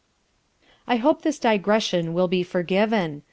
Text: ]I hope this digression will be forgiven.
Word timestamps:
]I 0.87 0.95
hope 0.95 1.21
this 1.21 1.37
digression 1.37 2.13
will 2.15 2.27
be 2.27 2.41
forgiven. 2.41 3.19